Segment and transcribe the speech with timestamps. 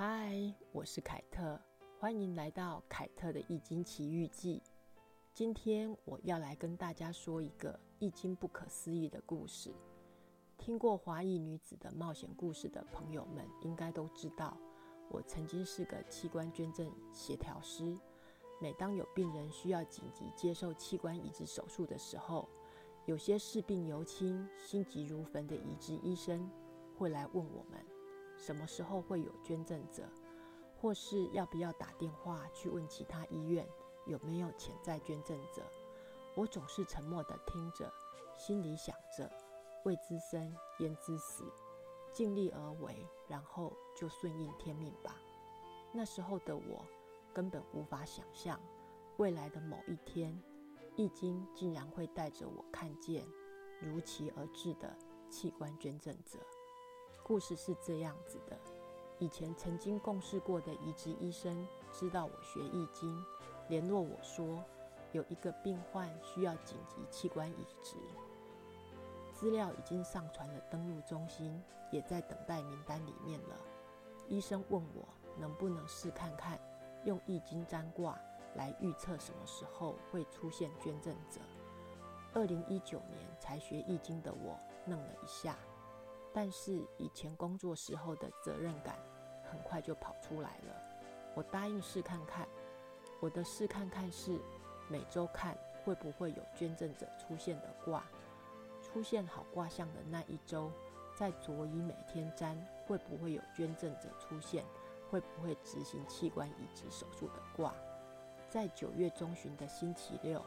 [0.00, 1.60] 嗨，我是凯特，
[1.98, 4.62] 欢迎来到凯特的易经奇遇记。
[5.34, 9.74] 今天我要来跟大家说一个易经不可思议的故事。
[10.56, 14.56] 听过华裔女子的冒险故事的朋友们，应该都知道，
[15.10, 17.98] 我曾经是个器官捐赠协调师。
[18.60, 22.48] 每当有病人需要紧急接受器官移植手术的时候，
[23.06, 26.48] 有些视病由亲、心急如焚的移植医生
[26.96, 27.84] 会来问我们。
[28.38, 30.08] 什么时候会有捐赠者，
[30.80, 33.68] 或是要不要打电话去问其他医院
[34.06, 35.62] 有没有潜在捐赠者？
[36.36, 37.92] 我总是沉默地听着，
[38.38, 39.28] 心里想着：
[39.84, 41.44] 未知生焉知死，
[42.12, 45.16] 尽力而为，然后就顺应天命吧。
[45.92, 46.86] 那时候的我
[47.34, 48.60] 根本无法想象，
[49.16, 50.40] 未来的某一天，
[50.94, 53.26] 易经竟然会带着我看见
[53.80, 54.96] 如期而至的
[55.28, 56.38] 器官捐赠者。
[57.28, 58.58] 故事是这样子的：
[59.18, 63.22] 以前曾经共事过的移植医生知道我学易经，
[63.68, 64.64] 联络我说
[65.12, 67.96] 有一个病患需要紧急器官移植，
[69.34, 73.56] 资料已经上传了登录中心，也在等待名单里面了。
[74.26, 76.58] 医生问我能不能试看看，
[77.04, 78.18] 用易经占卦
[78.54, 81.42] 来预测什么时候会出现捐赠者。
[82.32, 85.58] 二零一九年才学易经的我愣了一下。
[86.32, 88.98] 但是以前工作时候的责任感
[89.42, 90.74] 很快就跑出来了。
[91.34, 92.48] 我答应试看看，
[93.20, 94.38] 我的试看看是
[94.88, 98.04] 每周看会不会有捐赠者出现的卦，
[98.82, 100.70] 出现好卦象的那一周，
[101.16, 102.56] 在佐以每天占
[102.86, 104.64] 会不会有捐赠者出现，
[105.10, 107.74] 会不会执行器官移植手术的卦，
[108.48, 110.44] 在九月中旬的星期六。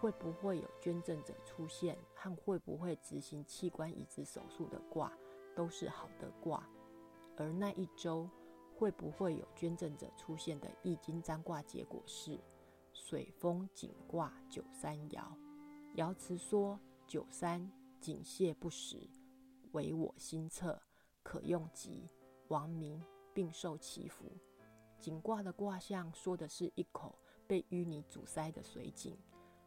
[0.00, 5.12] 会不会有捐赠者出现和会不会执行器官移植手术的卦
[5.54, 6.68] 都是好的卦，
[7.36, 8.28] 而那一周
[8.76, 12.38] 会不会有捐赠者出现的易经占卦结果是
[12.92, 15.24] 水风井卦九三爻，
[15.96, 17.70] 爻辞说九三
[18.00, 19.08] 井泄不实，
[19.72, 20.80] 为我心测，
[21.22, 22.08] 可用吉，
[22.48, 23.02] 亡民
[23.32, 24.26] 并受其福。
[24.98, 29.16] 井卦的卦象说的是一口被淤泥阻塞的水井。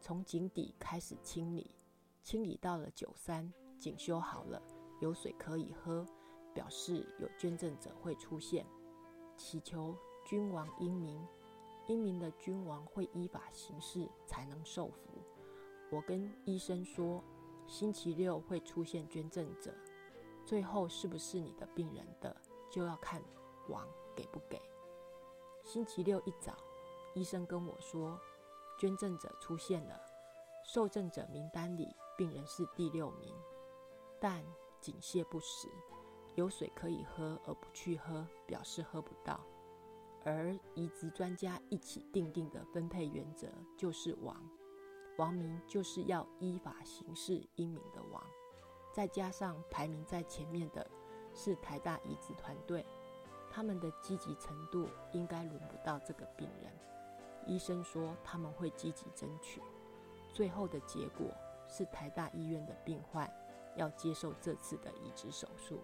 [0.00, 1.76] 从井底开始清理，
[2.22, 4.60] 清理到了九三，井修好了，
[4.98, 6.06] 有水可以喝，
[6.54, 8.66] 表示有捐赠者会出现。
[9.36, 9.94] 祈求
[10.24, 11.22] 君王英明，
[11.86, 15.22] 英明的君王会依法行事，才能受福。
[15.90, 17.22] 我跟医生说，
[17.66, 19.74] 星期六会出现捐赠者，
[20.46, 22.34] 最后是不是你的病人的，
[22.70, 23.22] 就要看
[23.68, 23.86] 王
[24.16, 24.60] 给不给。
[25.62, 26.56] 星期六一早，
[27.14, 28.18] 医生跟我说。
[28.80, 30.00] 捐赠者出现了，
[30.64, 33.30] 受赠者名单里病人是第六名，
[34.18, 34.42] 但
[34.80, 35.68] 井泄不实，
[36.34, 39.38] 有水可以喝而不去喝，表示喝不到。
[40.24, 44.42] 而移植专家一起定定的分配原则就是王，
[45.18, 48.26] 王名就是要依法行事英明的王。
[48.94, 50.90] 再加上排名在前面的
[51.34, 52.86] 是台大移植团队，
[53.50, 56.72] 他们的积极程度应该轮不到这个病人。
[57.46, 59.60] 医生说他们会积极争取，
[60.32, 61.26] 最后的结果
[61.68, 63.32] 是台大医院的病患
[63.76, 65.80] 要接受这次的移植手术。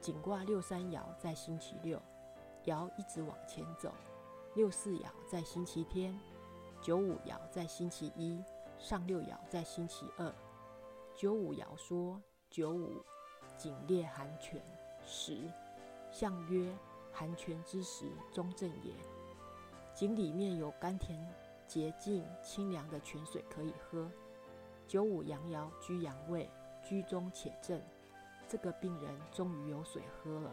[0.00, 2.00] 颈卦六三爻在星期六，
[2.64, 3.92] 爻一直往前走。
[4.54, 6.18] 六四爻在星期天，
[6.80, 8.42] 九五爻在星期一，
[8.78, 10.34] 上六爻在星期二。
[11.14, 13.02] 九五爻说：九五
[13.56, 14.60] 井列寒泉，
[15.04, 15.38] 时
[16.10, 16.76] 象曰
[17.12, 18.92] 寒泉之时，中正也。
[20.02, 21.32] 井里面有甘甜、
[21.64, 24.10] 洁净、清凉的泉水可以喝。
[24.84, 26.50] 九五阳爻居阳位，
[26.82, 27.80] 居中且正。
[28.48, 30.52] 这个病人终于有水喝了。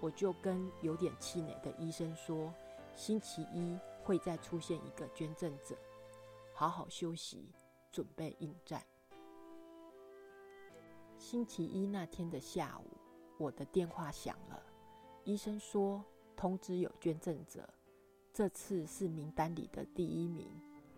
[0.00, 2.50] 我就跟有点气馁的医生说，
[2.94, 5.76] 星期一会再出现一个捐赠者，
[6.54, 7.52] 好好休息，
[7.90, 8.82] 准备应战。
[11.18, 12.96] 星期一那天的下午，
[13.36, 14.62] 我的电话响了，
[15.24, 16.02] 医生说
[16.34, 17.68] 通知有捐赠者。
[18.38, 20.46] 这次是名单里的第一名，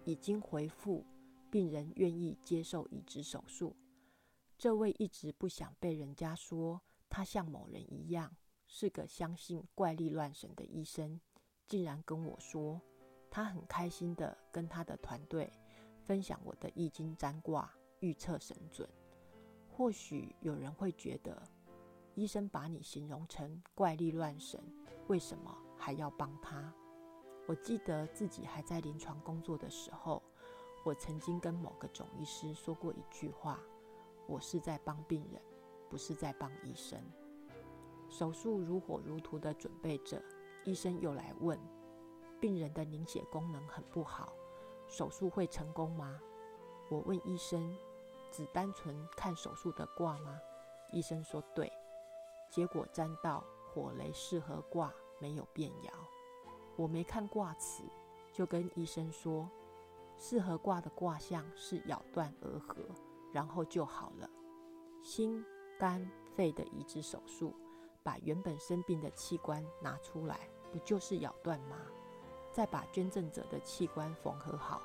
[0.05, 1.03] 已经回复，
[1.51, 3.75] 病人愿意接受移植手术。
[4.59, 6.79] 这位一直不想被人家说
[7.09, 11.19] 他像某人一样是个相信怪力乱神的医生，
[11.67, 12.79] 竟然跟我说，
[13.31, 15.51] 他很开心的跟他的团队
[16.03, 18.87] 分享我的易经占卦预测神准。
[19.67, 21.43] 或许有人会觉得，
[22.15, 24.63] 医生把你形容成怪力乱神，
[25.09, 26.71] 为什么还要帮他？
[27.51, 30.23] 我记得自己还在临床工作的时候，
[30.85, 33.59] 我曾经跟某个总医师说过一句话
[34.29, 35.43] ：“我是在帮病人，
[35.89, 36.97] 不是在帮医生。”
[38.09, 40.23] 手术如火如荼的准备着，
[40.63, 41.59] 医生又来问：
[42.41, 44.33] 病人的凝血功能很不好，
[44.87, 46.21] 手术会成功吗？
[46.89, 47.77] 我问医生：
[48.31, 50.39] 只单纯看手术的卦吗？
[50.93, 51.73] 医生说对。
[52.49, 53.43] 结果沾到
[53.75, 55.91] 火雷适合卦，没有变爻。
[56.77, 57.83] 我没看卦辞，
[58.33, 59.49] 就跟医生说：
[60.17, 62.77] 适合卦的卦象是咬断而合，
[63.33, 64.29] 然后就好了。
[65.03, 65.45] 心、
[65.79, 67.55] 肝、肺的移植手术，
[68.03, 71.77] 把原本生病的器官拿出来，不就是咬断吗？
[72.53, 74.83] 再把捐赠者的器官缝合好，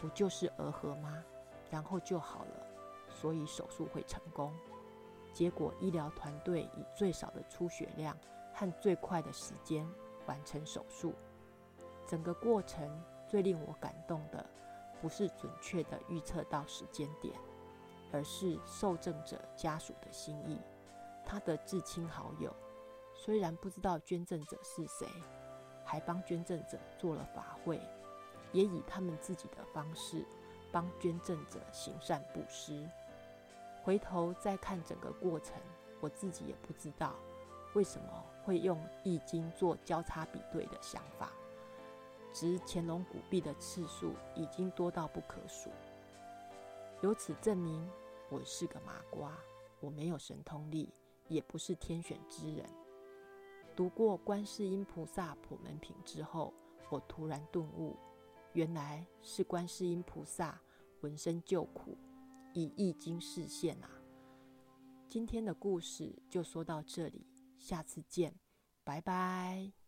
[0.00, 1.22] 不就是耦合吗？
[1.70, 2.66] 然后就好了。
[3.08, 4.52] 所以手术会成功。
[5.32, 8.16] 结果医疗团队以最少的出血量
[8.52, 9.86] 和最快的时间
[10.26, 11.14] 完成手术。
[12.06, 12.88] 整个过程
[13.26, 14.44] 最令我感动的，
[15.00, 17.34] 不是准确的预测到时间点。
[18.12, 20.60] 而是受赠者家属的心意，
[21.24, 22.54] 他的至亲好友
[23.12, 25.06] 虽然不知道捐赠者是谁，
[25.84, 27.80] 还帮捐赠者做了法会，
[28.52, 30.24] 也以他们自己的方式
[30.70, 32.88] 帮捐赠者行善布施。
[33.82, 35.60] 回头再看整个过程，
[36.00, 37.12] 我自己也不知道
[37.76, 41.30] 为什么会用易经做交叉比对的想法，
[42.32, 45.68] 值乾隆古币的次数已经多到不可数，
[47.02, 47.86] 由此证明。
[48.30, 49.38] 我是个麻瓜，
[49.78, 50.90] 我没有神通力，
[51.28, 52.64] 也不是天选之人。
[53.76, 56.54] 读过观世音菩萨普门品之后，
[56.88, 57.94] 我突然顿悟，
[58.54, 60.58] 原来是观世音菩萨
[61.02, 61.94] 闻声救苦，
[62.54, 63.90] 以易经示现啊！
[65.10, 67.24] 今天的故事就说到这里，
[67.66, 68.32] 下次见，
[68.84, 69.85] 拜拜。